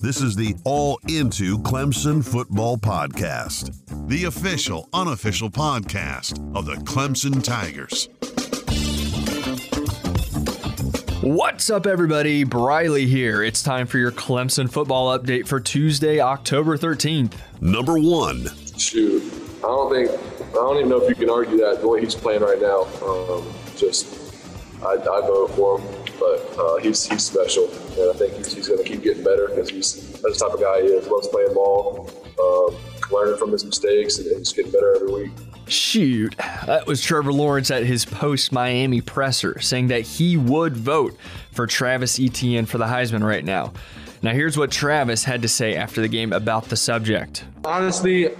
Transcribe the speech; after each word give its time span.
This 0.00 0.20
is 0.20 0.36
the 0.36 0.54
All 0.64 1.00
Into 1.08 1.58
Clemson 1.58 2.24
Football 2.24 2.76
Podcast, 2.76 3.74
the 4.08 4.26
official, 4.26 4.88
unofficial 4.92 5.50
podcast 5.50 6.38
of 6.56 6.66
the 6.66 6.74
Clemson 6.84 7.42
Tigers. 7.42 8.08
What's 11.20 11.68
up, 11.68 11.86
everybody? 11.86 12.44
Briley 12.44 13.06
here. 13.06 13.42
It's 13.42 13.62
time 13.62 13.88
for 13.88 13.98
your 13.98 14.12
Clemson 14.12 14.70
football 14.70 15.18
update 15.18 15.48
for 15.48 15.58
Tuesday, 15.58 16.20
October 16.20 16.78
13th. 16.78 17.32
Number 17.60 17.98
one. 17.98 18.46
Shoot, 18.78 19.22
I 19.58 19.62
don't 19.62 19.92
think, 19.92 20.10
I 20.50 20.54
don't 20.54 20.76
even 20.76 20.88
know 20.88 21.02
if 21.02 21.08
you 21.08 21.16
can 21.16 21.30
argue 21.30 21.56
that 21.58 21.80
the 21.80 21.88
way 21.88 22.02
he's 22.02 22.14
playing 22.14 22.42
right 22.42 22.60
now. 22.60 22.82
Um, 23.04 23.52
just, 23.76 24.32
I, 24.84 24.92
I 24.92 24.96
vote 24.96 25.50
for 25.56 25.80
him, 25.80 26.01
but 26.22 26.58
uh, 26.58 26.76
he's 26.76 27.04
he's 27.04 27.24
special, 27.24 27.64
and 27.98 28.10
I 28.10 28.12
think 28.16 28.34
he's, 28.34 28.52
he's 28.54 28.68
going 28.68 28.82
to 28.82 28.88
keep 28.88 29.02
getting 29.02 29.24
better 29.24 29.48
because 29.48 29.70
he's 29.70 30.20
that's 30.20 30.38
the 30.38 30.46
type 30.46 30.54
of 30.54 30.60
guy 30.60 30.82
he 30.82 30.88
is. 30.88 31.06
Loves 31.08 31.28
playing 31.28 31.54
ball, 31.54 32.08
uh, 32.38 33.12
learning 33.12 33.38
from 33.38 33.50
his 33.50 33.64
mistakes, 33.64 34.18
and, 34.18 34.28
and 34.28 34.44
just 34.44 34.54
getting 34.54 34.72
better 34.72 34.94
every 34.94 35.12
week. 35.12 35.32
Shoot, 35.66 36.36
that 36.66 36.86
was 36.86 37.02
Trevor 37.02 37.32
Lawrence 37.32 37.70
at 37.70 37.84
his 37.84 38.04
post 38.04 38.52
Miami 38.52 39.00
presser 39.00 39.60
saying 39.60 39.88
that 39.88 40.02
he 40.02 40.36
would 40.36 40.76
vote 40.76 41.16
for 41.52 41.66
Travis 41.66 42.20
Etienne 42.20 42.66
for 42.66 42.78
the 42.78 42.84
Heisman 42.84 43.24
right 43.24 43.44
now. 43.44 43.72
Now, 44.22 44.32
here's 44.32 44.56
what 44.56 44.70
Travis 44.70 45.24
had 45.24 45.42
to 45.42 45.48
say 45.48 45.74
after 45.74 46.00
the 46.00 46.08
game 46.08 46.32
about 46.32 46.66
the 46.66 46.76
subject. 46.76 47.44
Honestly, 47.64 48.30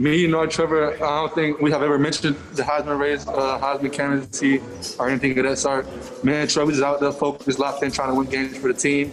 me 0.00 0.26
nor 0.26 0.46
Trevor, 0.46 0.94
I 0.94 0.98
don't 0.98 1.34
think 1.34 1.60
we 1.60 1.70
have 1.70 1.82
ever 1.82 1.98
mentioned 1.98 2.34
the 2.54 2.62
Heisman 2.62 2.98
race, 2.98 3.28
uh, 3.28 3.58
Heisman 3.60 3.92
candidacy, 3.92 4.62
or 4.98 5.10
anything 5.10 5.38
of 5.38 5.44
that 5.44 5.58
sort. 5.58 5.86
Man, 6.24 6.48
Trevor's 6.48 6.80
out 6.80 7.00
there 7.00 7.12
focused, 7.12 7.58
locked 7.58 7.82
in, 7.82 7.92
trying 7.92 8.08
to 8.08 8.14
win 8.14 8.26
games 8.26 8.56
for 8.56 8.72
the 8.72 8.78
team. 8.78 9.12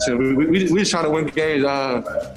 So 0.00 0.16
we, 0.16 0.34
we, 0.34 0.46
we 0.46 0.80
just 0.80 0.90
trying 0.90 1.04
to 1.04 1.10
win 1.10 1.26
games. 1.26 1.64
Uh, 1.64 2.36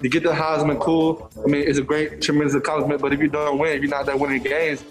to 0.00 0.08
get 0.08 0.22
the 0.22 0.30
Heisman, 0.30 0.80
cool. 0.80 1.30
I 1.44 1.46
mean, 1.46 1.68
it's 1.68 1.78
a 1.78 1.82
great, 1.82 2.22
tremendous 2.22 2.54
accomplishment. 2.54 3.02
But 3.02 3.12
if 3.12 3.20
you 3.20 3.28
don't 3.28 3.58
win, 3.58 3.76
if 3.76 3.82
you're 3.82 3.90
not 3.90 4.06
there 4.06 4.16
winning 4.16 4.42
games, 4.42 4.82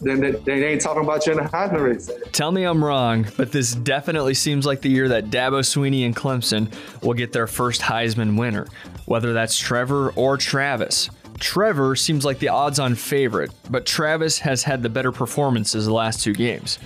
then 0.00 0.20
they, 0.20 0.32
they 0.32 0.64
ain't 0.64 0.80
talking 0.80 1.04
about 1.04 1.24
you 1.26 1.32
in 1.32 1.38
the 1.38 1.44
Heisman 1.44 1.84
race. 1.84 2.10
Tell 2.32 2.50
me 2.50 2.64
I'm 2.64 2.84
wrong, 2.84 3.26
but 3.36 3.52
this 3.52 3.74
definitely 3.74 4.34
seems 4.34 4.66
like 4.66 4.80
the 4.80 4.88
year 4.88 5.08
that 5.08 5.26
Dabo 5.26 5.60
Swinney 5.60 6.04
and 6.04 6.16
Clemson 6.16 6.72
will 7.02 7.14
get 7.14 7.32
their 7.32 7.46
first 7.46 7.80
Heisman 7.80 8.36
winner, 8.36 8.66
whether 9.12 9.34
that's 9.34 9.58
Trevor 9.58 10.08
or 10.16 10.38
Travis. 10.38 11.10
Trevor 11.38 11.94
seems 11.96 12.24
like 12.24 12.38
the 12.38 12.48
odds 12.48 12.78
on 12.78 12.94
favorite, 12.94 13.50
but 13.68 13.84
Travis 13.84 14.38
has 14.38 14.62
had 14.62 14.82
the 14.82 14.88
better 14.88 15.12
performances 15.12 15.84
the 15.84 15.92
last 15.92 16.22
two 16.22 16.32
games. 16.32 16.78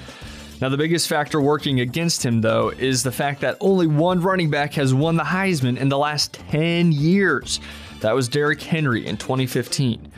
Now, 0.60 0.68
the 0.68 0.76
biggest 0.76 1.08
factor 1.08 1.40
working 1.40 1.78
against 1.78 2.26
him, 2.26 2.40
though, 2.40 2.70
is 2.70 3.04
the 3.04 3.12
fact 3.12 3.42
that 3.42 3.56
only 3.60 3.86
one 3.86 4.20
running 4.20 4.50
back 4.50 4.74
has 4.74 4.92
won 4.92 5.14
the 5.14 5.22
Heisman 5.22 5.76
in 5.76 5.88
the 5.88 5.98
last 5.98 6.32
10 6.32 6.90
years. 6.90 7.60
That 8.00 8.16
was 8.16 8.28
Derrick 8.28 8.60
Henry 8.60 9.06
in 9.06 9.16
2015. 9.18 10.10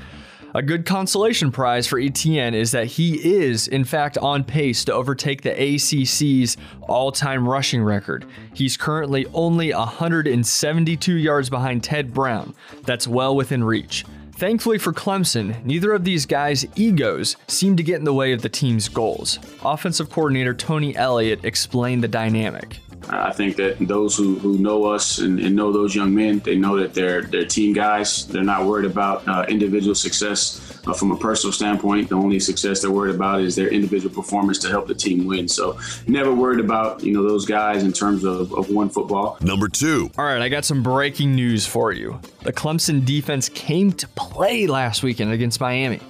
A 0.55 0.63
good 0.63 0.87
consolation 0.87 1.53
prize 1.53 1.87
for 1.87 1.99
Etienne 1.99 2.55
is 2.55 2.73
that 2.73 2.87
he 2.87 3.17
is, 3.17 3.69
in 3.69 3.85
fact, 3.85 4.17
on 4.17 4.45
pace 4.45 4.83
to 4.87 4.95
overtake 4.95 5.43
the 5.43 5.51
ACC's 5.51 6.57
all 6.89 7.13
time 7.13 7.47
rushing 7.47 7.83
record. 7.83 8.25
He's 8.55 8.77
currently 8.77 9.27
only 9.35 9.75
172 9.75 11.15
yards 11.15 11.51
behind 11.51 11.85
Ted 11.85 12.15
Brown. 12.15 12.55
That's 12.85 13.07
well 13.07 13.37
within 13.37 13.63
reach. 13.63 14.07
Thankfully 14.33 14.79
for 14.79 14.93
Clemson, 14.93 15.63
neither 15.65 15.93
of 15.93 16.05
these 16.05 16.25
guys' 16.25 16.65
egos 16.77 17.37
seem 17.47 17.77
to 17.77 17.83
get 17.83 17.99
in 17.99 18.05
the 18.05 18.15
way 18.15 18.33
of 18.33 18.41
the 18.41 18.49
team's 18.49 18.89
goals. 18.89 19.39
Offensive 19.63 20.09
coordinator 20.09 20.55
Tony 20.55 20.97
Elliott 20.97 21.45
explained 21.45 22.03
the 22.03 22.09
dynamic. 22.09 22.79
I 23.09 23.33
think 23.33 23.57
that 23.57 23.79
those 23.81 24.17
who, 24.17 24.39
who 24.39 24.59
know 24.59 24.85
us 24.85 25.19
and, 25.19 25.41
and 25.41 25.55
know 25.55 25.73
those 25.73 25.95
young 25.95 26.15
men, 26.15 26.41
they 26.41 26.57
know 26.57 26.79
that 26.79 26.95
they're 26.95 27.23
they're 27.23 27.47
team 27.47 27.73
guys. 27.73 28.27
They're 28.27 28.43
not 28.43 28.67
worried 28.67 28.85
about 28.85 29.27
uh, 29.27 29.47
individual 29.49 29.95
success 29.95 30.79
uh, 30.87 30.93
from 30.93 31.13
a 31.13 31.17
personal 31.17 31.53
standpoint. 31.53 32.09
The 32.09 32.17
only 32.17 32.41
success 32.41 32.83
they're 32.83 32.91
worried 32.91 33.15
about 33.15 33.41
is 33.41 33.57
their 33.57 33.69
individual 33.69 34.15
performance 34.15 34.59
to 34.61 34.69
help 34.69 34.87
the 34.87 34.95
team 34.95 35.27
win. 35.27 35.49
So 35.49 35.79
never 36.07 36.35
worried 36.35 36.61
about 36.61 37.03
you 37.03 37.13
know 37.13 37.27
those 37.27 37.47
guys 37.47 37.83
in 37.83 37.93
terms 37.93 38.25
of, 38.25 38.53
of 38.53 38.71
one 38.71 38.91
football. 38.91 39.39
Number 39.41 39.69
two. 39.69 40.11
All 40.19 40.25
right, 40.25 40.43
I 40.43 40.49
got 40.49 40.65
some 40.65 40.83
breaking 40.83 41.35
news 41.35 41.67
for 41.67 41.93
you. 41.93 42.21
The 42.43 42.53
Clemson 42.53 43.05
defense 43.05 43.49
came 43.49 43.93
to 43.93 44.09
play 44.09 44.67
last 44.67 45.03
weekend 45.03 45.33
against 45.33 45.61
Miami. 45.61 46.01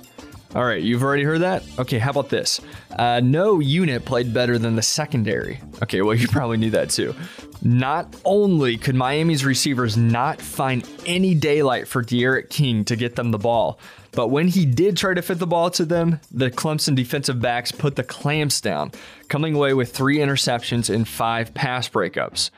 All 0.54 0.64
right, 0.64 0.82
you've 0.82 1.03
already 1.03 1.25
heard 1.25 1.42
that? 1.42 1.62
Okay, 1.78 1.98
how 1.98 2.10
about 2.10 2.31
this? 2.31 2.59
Uh, 2.91 3.20
no 3.22 3.60
unit 3.60 4.06
played 4.06 4.32
better 4.32 4.56
than 4.56 4.76
the 4.76 4.82
secondary. 4.82 5.60
Okay, 5.82 6.00
well, 6.00 6.14
you 6.16 6.26
probably 6.26 6.56
knew 6.56 6.70
that 6.70 6.88
too. 6.88 7.14
Not 7.60 8.16
only 8.25 8.78
could 8.78 8.94
Miami's 8.94 9.44
receivers 9.44 9.97
not 9.97 10.41
find 10.41 10.88
any 11.04 11.34
daylight 11.34 11.87
for 11.87 12.03
D'Eriq 12.03 12.48
King 12.48 12.84
to 12.87 12.97
get 12.97 13.16
them 13.16 13.31
the 13.31 13.38
ball, 13.38 13.78
but 14.12 14.28
when 14.28 14.48
he 14.48 14.64
did 14.64 14.97
try 14.97 15.12
to 15.12 15.22
fit 15.22 15.38
the 15.38 15.47
ball 15.47 15.70
to 15.72 15.84
them, 15.84 16.20
the 16.32 16.50
Clemson 16.50 16.94
defensive 16.94 17.41
backs 17.41 17.70
put 17.70 17.97
the 17.97 18.03
clamps 18.03 18.60
down, 18.60 18.92
coming 19.28 19.54
away 19.54 19.75
with 19.75 19.94
three 19.94 20.16
interceptions 20.16 20.92
and 20.92 21.06
five 21.06 21.53
pass 21.53 21.88
breakups. 21.88 22.50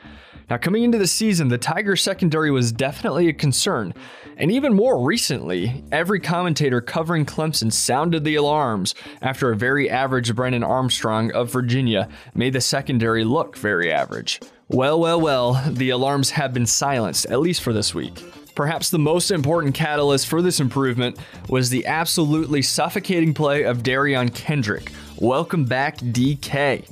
Now, 0.51 0.57
coming 0.57 0.83
into 0.83 0.97
the 0.97 1.07
season, 1.07 1.47
the 1.47 1.57
Tigers 1.57 2.01
secondary 2.01 2.51
was 2.51 2.73
definitely 2.73 3.29
a 3.29 3.33
concern. 3.33 3.93
And 4.35 4.51
even 4.51 4.73
more 4.73 5.01
recently, 5.01 5.81
every 5.93 6.19
commentator 6.19 6.81
covering 6.81 7.25
Clemson 7.25 7.71
sounded 7.71 8.25
the 8.25 8.35
alarms 8.35 8.93
after 9.21 9.49
a 9.49 9.55
very 9.55 9.89
average 9.89 10.35
Brennan 10.35 10.61
Armstrong 10.61 11.31
of 11.31 11.53
Virginia 11.53 12.09
made 12.35 12.51
the 12.51 12.59
secondary 12.59 13.23
look 13.23 13.55
very 13.55 13.93
average. 13.93 14.41
Well, 14.67 14.99
well, 14.99 15.21
well, 15.21 15.63
the 15.69 15.91
alarms 15.91 16.31
have 16.31 16.53
been 16.53 16.65
silenced, 16.65 17.27
at 17.27 17.39
least 17.39 17.61
for 17.61 17.71
this 17.71 17.95
week. 17.95 18.21
Perhaps 18.53 18.89
the 18.89 18.99
most 18.99 19.31
important 19.31 19.73
catalyst 19.73 20.27
for 20.27 20.41
this 20.41 20.59
improvement 20.59 21.17
was 21.47 21.69
the 21.69 21.85
absolutely 21.85 22.61
suffocating 22.61 23.33
play 23.33 23.63
of 23.63 23.83
Derion 23.83 24.35
Kendrick. 24.35 24.91
Welcome 25.17 25.63
back, 25.63 25.97
DK. 25.99 26.89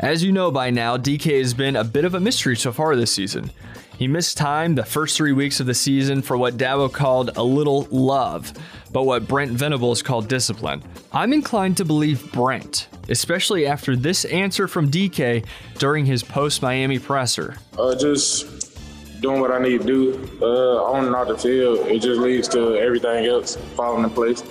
As 0.00 0.24
you 0.24 0.32
know 0.32 0.50
by 0.50 0.70
now, 0.70 0.96
DK 0.96 1.38
has 1.40 1.52
been 1.52 1.76
a 1.76 1.84
bit 1.84 2.06
of 2.06 2.14
a 2.14 2.20
mystery 2.20 2.56
so 2.56 2.72
far 2.72 2.96
this 2.96 3.12
season. 3.12 3.50
He 3.98 4.08
missed 4.08 4.38
time 4.38 4.74
the 4.74 4.82
first 4.82 5.14
three 5.14 5.32
weeks 5.32 5.60
of 5.60 5.66
the 5.66 5.74
season 5.74 6.22
for 6.22 6.38
what 6.38 6.56
Dabo 6.56 6.90
called 6.90 7.36
a 7.36 7.42
little 7.42 7.86
love, 7.90 8.50
but 8.92 9.02
what 9.02 9.28
Brent 9.28 9.52
Venables 9.52 10.00
called 10.00 10.26
discipline. 10.26 10.82
I'm 11.12 11.34
inclined 11.34 11.76
to 11.76 11.84
believe 11.84 12.32
Brent, 12.32 12.88
especially 13.10 13.66
after 13.66 13.94
this 13.94 14.24
answer 14.24 14.66
from 14.66 14.90
DK 14.90 15.44
during 15.76 16.06
his 16.06 16.22
post 16.22 16.62
Miami 16.62 16.98
presser. 16.98 17.56
Uh, 17.78 17.94
just 17.94 19.20
doing 19.20 19.42
what 19.42 19.50
I 19.50 19.58
need 19.58 19.82
to 19.82 19.86
do 19.86 20.38
uh, 20.40 20.82
on 20.82 21.04
and 21.04 21.14
off 21.14 21.28
the 21.28 21.36
field. 21.36 21.86
It 21.88 22.00
just 22.00 22.18
leads 22.18 22.48
to 22.48 22.74
everything 22.76 23.26
else 23.26 23.56
falling 23.76 24.04
in 24.04 24.08
place. 24.08 24.42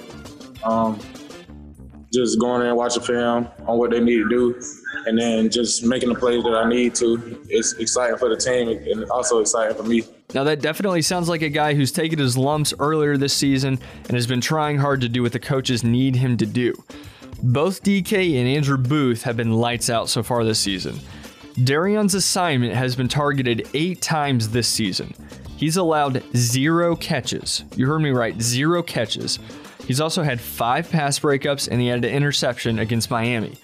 Um, 0.63 0.99
just 2.13 2.39
going 2.39 2.61
in 2.61 2.67
and 2.67 2.77
watching 2.77 3.03
film 3.03 3.47
on 3.67 3.77
what 3.77 3.91
they 3.91 3.99
need 3.99 4.17
to 4.17 4.29
do, 4.29 4.61
and 5.05 5.17
then 5.17 5.49
just 5.49 5.83
making 5.83 6.09
the 6.09 6.15
plays 6.15 6.43
that 6.43 6.53
I 6.53 6.67
need 6.67 6.95
to. 6.95 7.41
It's 7.49 7.73
exciting 7.73 8.17
for 8.17 8.29
the 8.29 8.37
team 8.37 8.69
and 8.69 9.09
also 9.11 9.39
exciting 9.39 9.77
for 9.77 9.83
me. 9.83 10.03
Now, 10.33 10.43
that 10.43 10.61
definitely 10.61 11.01
sounds 11.01 11.27
like 11.27 11.41
a 11.41 11.49
guy 11.49 11.73
who's 11.73 11.91
taken 11.91 12.19
his 12.19 12.37
lumps 12.37 12.73
earlier 12.79 13.17
this 13.17 13.33
season 13.33 13.79
and 14.03 14.11
has 14.11 14.27
been 14.27 14.41
trying 14.41 14.77
hard 14.77 15.01
to 15.01 15.09
do 15.09 15.23
what 15.23 15.31
the 15.31 15.39
coaches 15.39 15.83
need 15.83 16.15
him 16.15 16.37
to 16.37 16.45
do. 16.45 16.73
Both 17.41 17.83
DK 17.83 18.37
and 18.39 18.47
Andrew 18.47 18.77
Booth 18.77 19.23
have 19.23 19.37
been 19.37 19.53
lights 19.53 19.89
out 19.89 20.09
so 20.09 20.21
far 20.21 20.43
this 20.43 20.59
season. 20.59 20.99
Derion's 21.63 22.13
assignment 22.13 22.73
has 22.73 22.95
been 22.95 23.07
targeted 23.07 23.67
eight 23.73 24.01
times 24.01 24.49
this 24.49 24.67
season. 24.67 25.13
He's 25.57 25.77
allowed 25.77 26.23
zero 26.35 26.95
catches. 26.95 27.63
You 27.75 27.87
heard 27.87 27.99
me 27.99 28.11
right, 28.11 28.39
zero 28.41 28.81
catches. 28.83 29.39
He's 29.89 29.99
also 29.99 30.21
had 30.21 30.39
five 30.39 30.91
pass 30.91 31.17
breakups 31.17 31.67
and 31.67 31.81
he 31.81 31.87
had 31.87 32.05
an 32.05 32.11
interception 32.11 32.77
against 32.77 33.09
Miami. 33.09 33.55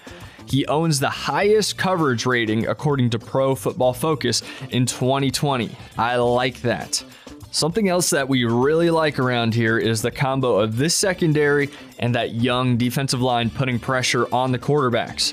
He 0.46 0.66
owns 0.66 0.98
the 0.98 1.08
highest 1.08 1.78
coverage 1.78 2.26
rating 2.26 2.66
according 2.66 3.10
to 3.10 3.20
Pro 3.20 3.54
Football 3.54 3.92
Focus 3.92 4.42
in 4.70 4.86
2020. 4.86 5.70
I 5.96 6.16
like 6.16 6.62
that. 6.62 7.04
Something 7.52 7.88
else 7.88 8.10
that 8.10 8.28
we 8.28 8.44
really 8.44 8.90
like 8.90 9.20
around 9.20 9.54
here 9.54 9.78
is 9.78 10.02
the 10.02 10.10
combo 10.10 10.58
of 10.58 10.76
this 10.76 10.96
secondary 10.96 11.70
and 12.00 12.12
that 12.16 12.34
young 12.34 12.76
defensive 12.76 13.22
line 13.22 13.48
putting 13.48 13.78
pressure 13.78 14.26
on 14.34 14.50
the 14.50 14.58
quarterbacks. 14.58 15.32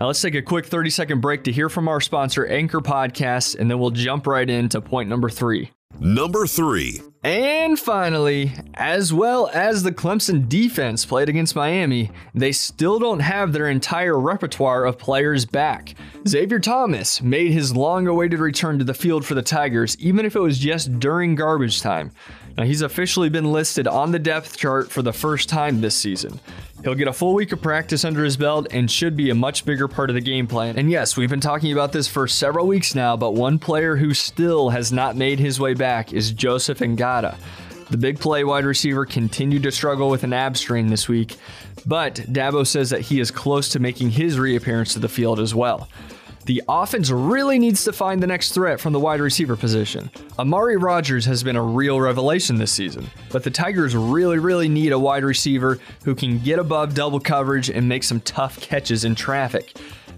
Now, 0.00 0.08
let's 0.08 0.20
take 0.20 0.34
a 0.34 0.42
quick 0.42 0.66
30 0.66 0.90
second 0.90 1.20
break 1.20 1.44
to 1.44 1.52
hear 1.52 1.68
from 1.68 1.86
our 1.86 2.00
sponsor, 2.00 2.46
Anchor 2.46 2.80
Podcasts, 2.80 3.56
and 3.56 3.70
then 3.70 3.78
we'll 3.78 3.90
jump 3.90 4.26
right 4.26 4.50
into 4.50 4.80
point 4.80 5.08
number 5.08 5.30
three. 5.30 5.70
Number 6.00 6.46
three. 6.46 7.00
And 7.24 7.78
finally, 7.78 8.52
as 8.74 9.12
well 9.12 9.48
as 9.54 9.84
the 9.84 9.92
Clemson 9.92 10.48
defense 10.48 11.04
played 11.04 11.28
against 11.28 11.54
Miami, 11.54 12.10
they 12.34 12.50
still 12.50 12.98
don't 12.98 13.20
have 13.20 13.52
their 13.52 13.68
entire 13.68 14.18
repertoire 14.18 14.84
of 14.84 14.98
players 14.98 15.44
back. 15.44 15.94
Xavier 16.26 16.58
Thomas 16.58 17.22
made 17.22 17.52
his 17.52 17.76
long 17.76 18.08
awaited 18.08 18.40
return 18.40 18.80
to 18.80 18.84
the 18.84 18.92
field 18.92 19.24
for 19.24 19.34
the 19.36 19.42
Tigers, 19.42 19.96
even 20.00 20.26
if 20.26 20.34
it 20.34 20.40
was 20.40 20.58
just 20.58 20.98
during 20.98 21.36
garbage 21.36 21.80
time. 21.80 22.10
Now, 22.58 22.64
he's 22.64 22.82
officially 22.82 23.28
been 23.28 23.52
listed 23.52 23.86
on 23.86 24.10
the 24.10 24.18
depth 24.18 24.56
chart 24.56 24.90
for 24.90 25.00
the 25.02 25.12
first 25.12 25.48
time 25.48 25.80
this 25.80 25.94
season. 25.94 26.40
He'll 26.82 26.96
get 26.96 27.06
a 27.06 27.12
full 27.12 27.34
week 27.34 27.52
of 27.52 27.62
practice 27.62 28.04
under 28.04 28.24
his 28.24 28.36
belt 28.36 28.66
and 28.72 28.90
should 28.90 29.16
be 29.16 29.30
a 29.30 29.34
much 29.36 29.64
bigger 29.64 29.86
part 29.86 30.10
of 30.10 30.14
the 30.14 30.20
game 30.20 30.48
plan. 30.48 30.76
And 30.76 30.90
yes, 30.90 31.16
we've 31.16 31.30
been 31.30 31.40
talking 31.40 31.72
about 31.72 31.92
this 31.92 32.08
for 32.08 32.26
several 32.26 32.66
weeks 32.66 32.96
now, 32.96 33.16
but 33.16 33.34
one 33.34 33.60
player 33.60 33.94
who 33.94 34.12
still 34.14 34.70
has 34.70 34.90
not 34.90 35.14
made 35.14 35.38
his 35.38 35.60
way 35.60 35.74
back 35.74 36.12
is 36.12 36.32
Joseph 36.32 36.80
Ngata. 36.80 37.36
The 37.90 37.98
big 37.98 38.18
play 38.18 38.42
wide 38.42 38.64
receiver 38.64 39.04
continued 39.04 39.62
to 39.62 39.70
struggle 39.70 40.10
with 40.10 40.24
an 40.24 40.32
ab 40.32 40.56
strain 40.56 40.88
this 40.88 41.08
week, 41.08 41.36
but 41.86 42.14
Dabo 42.14 42.66
says 42.66 42.90
that 42.90 43.02
he 43.02 43.20
is 43.20 43.30
close 43.30 43.68
to 43.70 43.78
making 43.78 44.10
his 44.10 44.38
reappearance 44.38 44.94
to 44.94 44.98
the 44.98 45.08
field 45.08 45.38
as 45.38 45.54
well. 45.54 45.88
The 46.44 46.62
offense 46.68 47.10
really 47.10 47.58
needs 47.60 47.84
to 47.84 47.92
find 47.92 48.20
the 48.20 48.26
next 48.26 48.52
threat 48.52 48.80
from 48.80 48.92
the 48.92 48.98
wide 48.98 49.20
receiver 49.20 49.54
position. 49.54 50.10
Amari 50.40 50.76
Rodgers 50.76 51.24
has 51.26 51.44
been 51.44 51.54
a 51.54 51.62
real 51.62 52.00
revelation 52.00 52.56
this 52.56 52.72
season, 52.72 53.06
but 53.30 53.44
the 53.44 53.50
Tigers 53.50 53.94
really, 53.94 54.40
really 54.40 54.68
need 54.68 54.90
a 54.90 54.98
wide 54.98 55.22
receiver 55.22 55.78
who 56.04 56.16
can 56.16 56.40
get 56.40 56.58
above 56.58 56.94
double 56.94 57.20
coverage 57.20 57.70
and 57.70 57.88
make 57.88 58.02
some 58.02 58.20
tough 58.20 58.60
catches 58.60 59.04
in 59.04 59.14
traffic. 59.14 59.72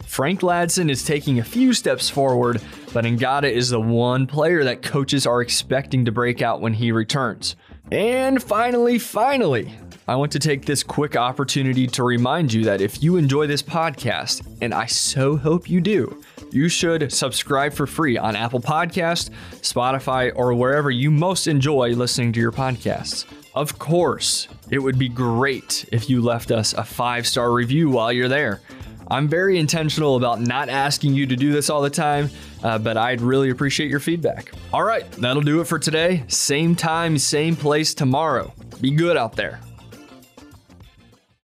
Frank 0.06 0.40
Ladson 0.40 0.90
is 0.90 1.04
taking 1.04 1.40
a 1.40 1.44
few 1.44 1.74
steps 1.74 2.08
forward, 2.08 2.62
but 2.94 3.04
Ngata 3.04 3.50
is 3.50 3.68
the 3.68 3.80
one 3.80 4.26
player 4.26 4.64
that 4.64 4.82
coaches 4.82 5.26
are 5.26 5.42
expecting 5.42 6.06
to 6.06 6.12
break 6.12 6.40
out 6.40 6.60
when 6.60 6.72
he 6.72 6.90
returns. 6.92 7.56
And 7.90 8.42
finally, 8.42 8.98
finally, 8.98 9.74
I 10.06 10.16
want 10.16 10.32
to 10.32 10.38
take 10.38 10.66
this 10.66 10.82
quick 10.82 11.16
opportunity 11.16 11.86
to 11.86 12.02
remind 12.02 12.52
you 12.52 12.64
that 12.64 12.82
if 12.82 13.02
you 13.02 13.16
enjoy 13.16 13.46
this 13.46 13.62
podcast, 13.62 14.46
and 14.60 14.74
I 14.74 14.84
so 14.84 15.38
hope 15.38 15.70
you 15.70 15.80
do, 15.80 16.20
you 16.52 16.68
should 16.68 17.10
subscribe 17.10 17.72
for 17.72 17.86
free 17.86 18.18
on 18.18 18.36
Apple 18.36 18.60
Podcast, 18.60 19.30
Spotify, 19.62 20.30
or 20.36 20.52
wherever 20.52 20.90
you 20.90 21.10
most 21.10 21.46
enjoy 21.46 21.94
listening 21.94 22.34
to 22.34 22.40
your 22.40 22.52
podcasts. 22.52 23.24
Of 23.54 23.78
course, 23.78 24.46
it 24.70 24.78
would 24.78 24.98
be 24.98 25.08
great 25.08 25.88
if 25.90 26.10
you 26.10 26.20
left 26.20 26.50
us 26.50 26.74
a 26.74 26.84
five 26.84 27.26
star 27.26 27.50
review 27.52 27.88
while 27.88 28.12
you're 28.12 28.28
there. 28.28 28.60
I'm 29.08 29.26
very 29.26 29.58
intentional 29.58 30.16
about 30.16 30.38
not 30.38 30.68
asking 30.68 31.14
you 31.14 31.26
to 31.28 31.36
do 31.36 31.50
this 31.50 31.70
all 31.70 31.80
the 31.80 31.88
time, 31.88 32.28
uh, 32.62 32.76
but 32.76 32.98
I'd 32.98 33.22
really 33.22 33.48
appreciate 33.48 33.88
your 33.88 34.00
feedback. 34.00 34.52
All 34.70 34.84
right, 34.84 35.10
that'll 35.12 35.42
do 35.42 35.62
it 35.62 35.66
for 35.66 35.78
today. 35.78 36.24
Same 36.28 36.76
time, 36.76 37.16
same 37.16 37.56
place 37.56 37.94
tomorrow. 37.94 38.52
Be 38.82 38.90
good 38.90 39.16
out 39.16 39.34
there. 39.34 39.60